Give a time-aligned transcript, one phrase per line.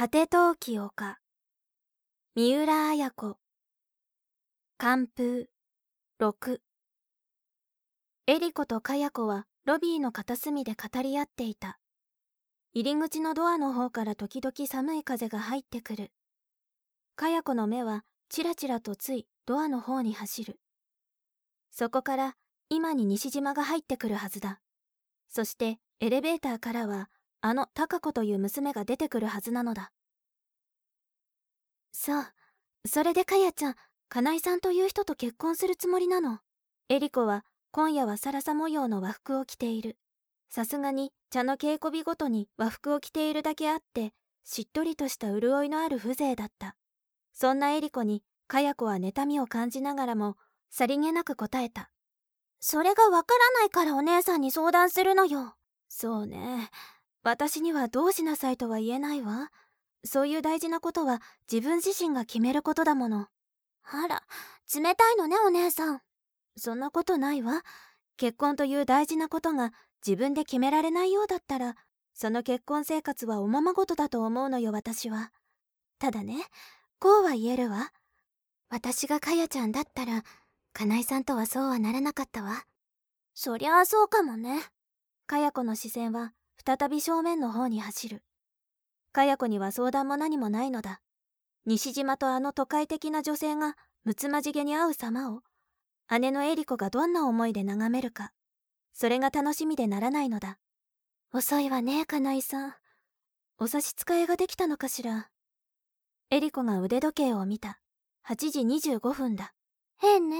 [0.00, 1.18] 果て陶器丘
[2.36, 3.36] 三浦綾子。
[4.78, 5.48] 寒風
[6.20, 6.58] 6
[8.28, 11.80] エリコとカヤ子はロビーの片隅で語り合っていた。
[12.74, 16.12] 入り口のドアの方から時々寒い風が入ってくる。
[17.16, 20.60] カヤ子の目はチラチラとついドアの方に走る。
[21.72, 22.36] そこから
[22.68, 24.60] 今に西島が入ってくるはずだ。
[25.28, 29.92] そしてエレベーターからはあの貴子という娘が出てくるはずなのだ。
[32.00, 32.24] そう。
[32.86, 33.74] それでかやちゃん
[34.08, 36.38] 金井さんという人と結婚するつもりなの。
[36.88, 39.98] エリコは今夜はサラサ模様の和服を着ている。
[40.48, 44.12] さすがに茶の稽古日ごとに和服を着ているだけあって
[44.44, 46.76] しっとりとした潤いのある風情だった。
[47.32, 50.36] そんなエリコにかや子は妬みを感じながらも
[50.70, 51.90] さりげなく答えた。
[52.60, 55.56] それがわからないからお姉さんに相談するのよ。
[55.88, 56.70] そうね。
[57.24, 59.50] 私にはどうしなさいとは言えないわ。
[60.04, 63.28] そういう大事なことは自分自身が決めることだもの。
[63.82, 64.22] あら、
[64.74, 66.00] 冷たいのねお姉さん。
[66.56, 67.62] そんなことないわ。
[68.16, 69.72] 結婚という大事なことが
[70.06, 71.76] 自分で決められないようだったら、
[72.14, 75.32] その結婚生活はおままごとだと思うのよ私は。
[75.98, 76.36] ただね、
[76.98, 77.92] こうは言えるわ。
[78.70, 80.24] 私がかやちゃんだったら、
[80.72, 82.64] 金井さんとはそうはならなかったわ。
[83.34, 84.62] そりゃあそうかもね。
[85.26, 86.32] かや子の視線は
[86.64, 88.22] 再び正面の方に走る
[89.12, 91.00] かや子には相談も何もないのだ。
[91.66, 95.42] 西島とあの都会的な女性がむつまじげに会う様を
[96.18, 98.32] 姉のエリコがどんな思いで眺めるか
[98.94, 100.58] それが楽しみでならないのだ。
[101.32, 102.74] 遅いわね金井さん。
[103.58, 105.28] お差し支えができたのかしら？
[106.30, 107.80] エリコが腕時計を見た。
[108.26, 109.52] 8時25分だ。
[109.98, 110.38] 変ね。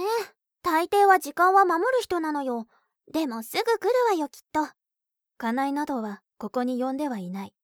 [0.63, 2.67] 大抵は時間は守る人なのよ。
[3.13, 4.67] でもすぐ来るわよきっと。
[5.37, 7.55] カナイなどはここに呼んではいない。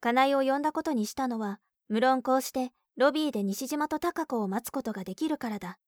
[0.00, 5.78] カナイを呼んだことにしたのは、無論こうしてロビーで西島と高子を待つことができるからだ。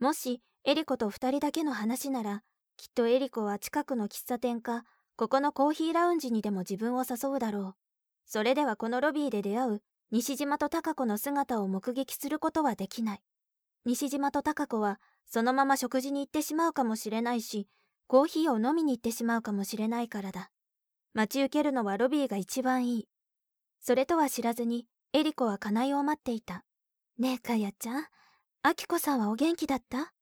[0.00, 2.42] もし、エリコと二人だけの話なら、
[2.76, 4.84] きっとエリコは近くの喫茶店か、
[5.16, 7.74] ここのコーヒーラウンジにでも自分を誘うだろう。
[8.24, 13.20] それではこのロビーで出会う西島と高子の姿を目撃することはできない。
[13.84, 17.68] 西島と高子はそのまま食事に行ってしまうかもしれないし、
[18.06, 20.50] コーヒーを飲みに行ってしまうかもしれないからだ。
[21.14, 23.08] 待ち受けるのはロビーが一番いい。
[23.80, 26.64] それとは知らずに、エリコはカナイを待っていた。
[27.18, 28.06] ねえ、かやちゃん。
[28.62, 30.12] アキコさんはお元気だった？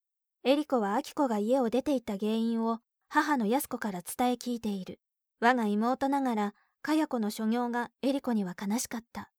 [0.44, 2.78] エリコはアキコが家を出て行った原因を
[3.08, 5.00] 母の安子から伝え聞いている。
[5.40, 9.30] 我が妹ながら、かや子の所業がエリコには悲しかった。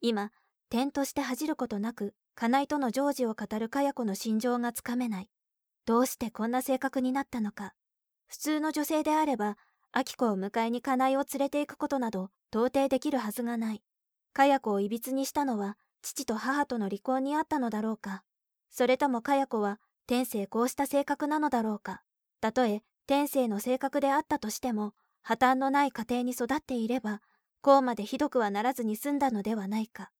[0.00, 0.30] 今、
[0.70, 5.30] 点として恥じることなく、カナイとの常時を語るかや子の心情がつかめない。
[5.84, 7.74] どうしてこんな性格になったのか。
[8.26, 9.56] 普通の女性であれば、
[9.92, 13.82] アキコを迎えに家内を連れて行くことなど到底できるはずがない。
[14.32, 18.22] かや子をいびつにしたのは父と母との離婚にあったのだろうか。
[18.70, 22.04] それともかや子は天性こうした性格なのだろうか。
[22.40, 27.22] たとえ天性の性格であったとしても破綻のない家庭に育っていれば
[27.60, 30.12] こうまでひどくはならずに済んだのではないか。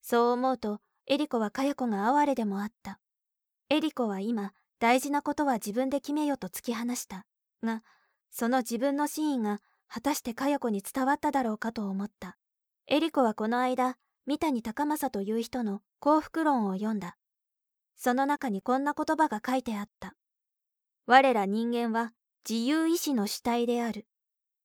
[0.00, 2.98] そう思うとエリコはかや子が哀れでもあった。
[3.68, 7.26] エリコは今大事なことは自分で決めよと突き放した。
[7.62, 7.82] が
[8.30, 9.60] その自分の真意が
[9.94, 12.36] 果たして佳代子に伝わっただろうかと思った。
[12.88, 13.96] エリコはこの間、
[14.26, 17.16] 三谷高政という人の幸福論を読んだ。
[17.96, 20.16] その中にこんな言葉が書いてあった。
[21.06, 22.12] 我ら人間は
[22.48, 24.08] 自由意志の主体である。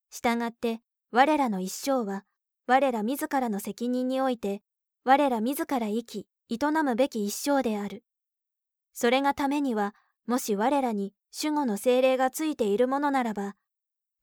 [0.09, 0.81] したがって
[1.11, 2.25] 我らの一生は
[2.65, 4.63] 我ら自らの責任において
[5.03, 8.03] 我ら自ら生き営むべき一生である。
[8.93, 9.93] それがためには
[10.25, 13.55] もし我らに守護の精霊がついているものならば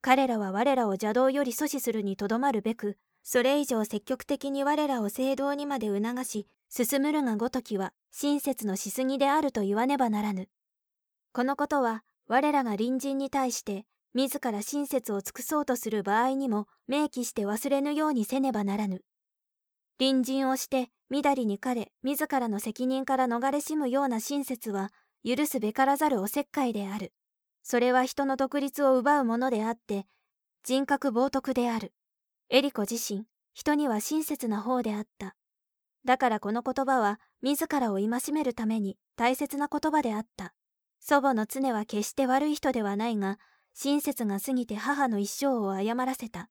[0.06, 10.48] 彼らは我らを邪道より阻止するにとどまるべくそれ以上積極的に我らを聖堂にまで促し進むるがごときは親切のしすぎであると言わねばならぬ
[11.32, 13.84] このことは我らが隣人に対して
[14.14, 19.02] 自ら親切を尽くそうとする場合にも明記して忘れぬようにせねばならぬ
[19.98, 24.92] 隣人をしてみだりに彼自らの責任から逃れしむような親切は
[25.24, 27.12] 許すべからざるおせっかいである。
[27.68, 30.06] それは人の独立を奪うものであって、
[30.62, 31.92] 人格冒涜である。
[32.48, 33.24] エリコ自身、
[33.54, 35.34] 人には親切な方であった。
[36.04, 40.54] だからこの言葉は自らを戒めるために大切な言葉であった。
[41.00, 43.40] 祖母の常は決して悪い人ではないが、
[43.74, 46.48] 親切が過ぎて母の一生を誤らせた。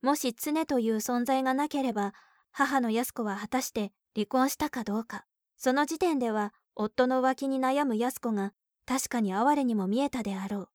[0.00, 2.14] もし常という存在がなければ、
[2.52, 5.26] 母の安子は果たして離婚したかどうか。
[5.58, 8.54] その時点では夫の浮気に悩む安子が
[8.86, 10.68] 確かに哀れにも見えたであろう。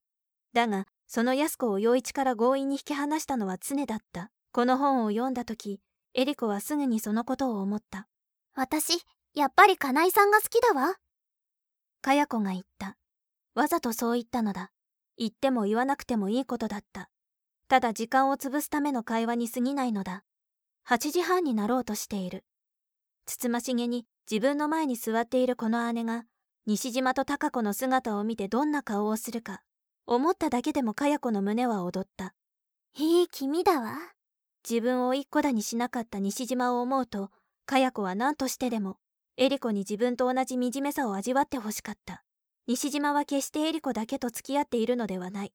[0.53, 4.31] だが、その安子を陽一から強引に引き離したのは常だった。
[4.51, 5.79] この本を読んだ時、
[6.13, 8.07] エリコはすぐにそのことを思った。
[8.55, 8.99] 私、
[9.33, 10.95] やっぱり金井さんが好きだわ。
[12.01, 12.97] かや子が言った。
[13.53, 14.71] わざとそう言ったのだ。
[15.17, 17.09] 言っても言わなくてもいいことだった。
[17.67, 20.23] ただ時間を潰すための会話に過ぎないのだ。
[20.87, 22.43] 8時半になろうとしている。
[23.25, 26.25] つつましげに自分の前に座っているこの姉が
[26.65, 29.61] 西島と貴子の姿を見てどんな顔をするか
[30.05, 32.33] 思っただけでもかや子の胸は踊った。
[32.97, 33.97] いい君だわ。
[34.67, 37.29] 自分を一個だにしなかった西島を思うと
[37.65, 38.97] かや子は何としてでも
[39.37, 42.23] エリコに自分と同じ惨めさを味わってほしかった。
[42.67, 45.53] 西島は決してエリコだけと付き合っているのではない。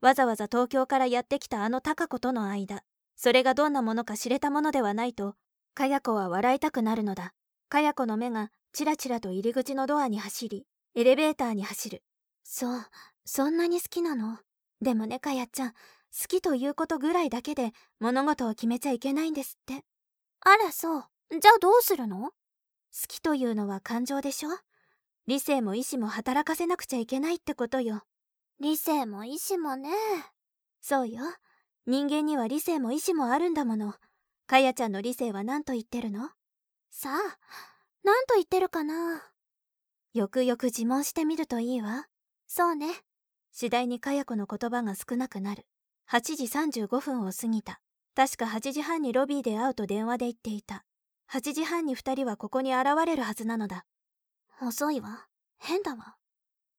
[0.00, 2.82] わざわざ東京からやってきたあの貴子との間
[3.16, 5.34] それがどんなものか知れたものではないと
[5.74, 7.32] かや子は笑いたくなるのだ。
[7.68, 12.02] かや子の目がチラチラと入り口のドアに走りエレベーターに走る。
[12.42, 12.86] そう
[13.24, 14.38] そんなに好きなの？
[14.80, 15.76] でもねかやちゃん好
[16.28, 19.84] きということぐらいだけで物事を決めちゃいけないんですって。
[20.40, 21.04] あらそう。
[21.30, 22.22] じゃあどうするの？
[22.22, 22.32] 好
[23.06, 24.50] きというのは感情でしょ？
[25.26, 28.02] 理性も意志も働かせなくちゃいけないってことよ。
[28.58, 29.90] 理性も意志もね。
[30.80, 31.22] そうよ。
[31.86, 33.94] 人間には理性も意志もあるんだもの。
[34.46, 36.30] かやちゃんの理性は何と言ってるの？
[36.90, 37.38] さあ
[38.04, 39.30] 何と言ってるかな。
[40.12, 42.06] よくよく自問してみるといいわ。
[42.46, 42.88] そうね。
[43.52, 45.66] 次第にかや子の言葉が少なくなる。
[46.10, 47.80] 8時35分を過ぎた。
[48.14, 50.84] 確か8時半にロビーで会うと電話で言っていた。
[51.30, 53.86] 8時半に2人はここに現れるはずなのだ。
[54.60, 55.26] 遅いわ。
[55.58, 56.16] 変だわ。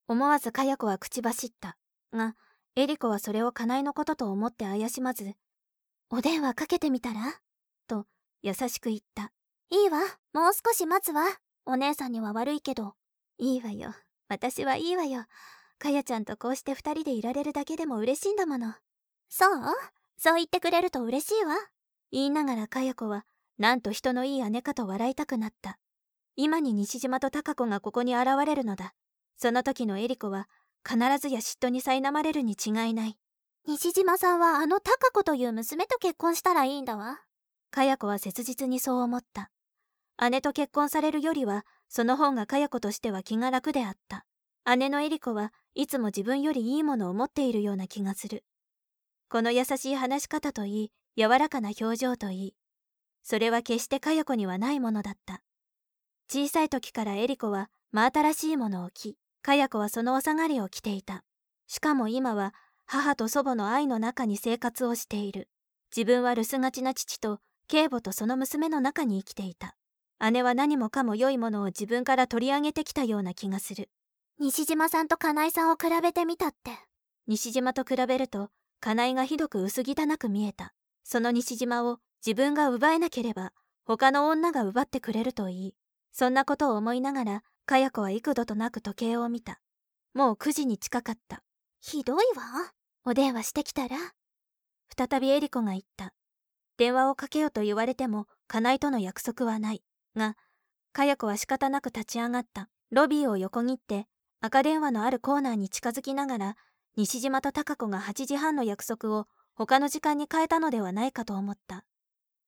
[0.08, 1.78] 思わずかや子は口走った。
[2.12, 2.36] が
[2.76, 5.36] エリコはそれを金井のことと思って怪しまず
[6.10, 7.42] 「お電話かけてみたら?」
[7.88, 8.08] と
[8.42, 9.32] 優しく言った。
[9.72, 10.00] いいわ。
[10.34, 11.24] もう少し待つわ。
[11.66, 12.94] お姉さんには悪いけど。
[13.38, 13.94] いいわよ。
[14.28, 15.24] 私はいいわよ。
[15.80, 18.76] かやちゃんとこうして二人でいられるだけでも嬉しいんだもの。
[19.30, 19.50] そう？
[20.18, 21.56] そう言ってくれると嬉しいわ。
[22.12, 23.26] 言いながらかや子は
[23.58, 25.80] なんと人のいい姉かと笑いたくなった。
[26.36, 28.94] 今に西島と貴子がここに現れるのだ。
[29.38, 30.50] その時のエリコは
[30.86, 33.18] 必ずや嫉妬に苛まれるに違いない。
[33.66, 37.22] 西島さんはあの貴子という娘と結婚したらいいんだわ。
[37.72, 39.50] かや子は切実にそう思った
[40.30, 44.26] 姉と結婚されるよりはその方がかや子としては気が楽であった
[44.76, 48.44] 姉のエリコはいつも自分よりいいものを持っているような気がする。
[49.30, 52.56] この優しい話し方といい、柔らかな表情といい、
[53.24, 55.42] それは決してかや子にはないものだった。
[56.30, 61.24] 小さい時からエリコは真新しいものを着、かや子はそのお下がりを着ていた。
[61.68, 62.54] しかも今は
[62.86, 65.50] 母と祖母の愛の中に生活をしている。
[65.96, 69.76] 自分は留守がちな父と警母とその娘の中に生きていた。
[70.30, 73.90] 姉は何もかも良いものを自分から取り上げてきたような気がする。
[74.40, 76.72] 西島さんと金井さんを比べてみたって。
[77.28, 80.74] 西島と比べると金井がひどく薄汚く見えた。
[81.04, 83.52] その西島を自分が奪えなければ
[83.86, 85.76] 他の女が奪ってくれるといい。
[86.12, 89.60] そんなことを思いながらかや子は幾度となく時計を見た。
[90.14, 91.42] もう9時に近かった。
[91.80, 92.74] ひどいわ。
[93.06, 93.98] お電話してきたら？
[94.96, 96.14] 再びエリコが言った。
[96.78, 99.82] 電話をかけよと言われても金井との約束はない
[100.16, 100.36] が
[100.94, 102.70] かや子は仕方なく立ち上がった。
[102.92, 104.08] ロビーを横切って
[104.42, 106.58] 赤電話のあるコーナーに近づきながら
[106.98, 111.86] 西島と貴子が8時半の約束を他の時間に変えたのではないかと思った。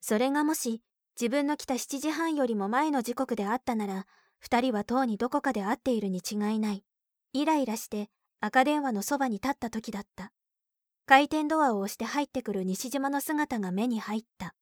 [0.02, 0.82] それがもし
[1.20, 4.06] 自分の来た7時半よりも前の時刻であったなら
[4.44, 6.84] 2人はとうにどこかで会っているに違いない。
[7.32, 8.10] イライラして
[8.42, 10.34] 赤電話のそばに立った時だった。
[11.06, 14.56] 回転ドアを押して入ってくる西島の姿が目に入った。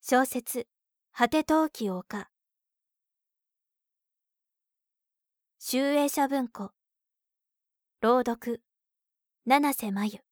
[0.00, 0.66] 小説
[1.12, 2.02] 「果て陶器丘」
[5.58, 6.70] 集英社文庫。
[8.00, 8.62] 朗読。
[9.44, 10.27] 七瀬真由。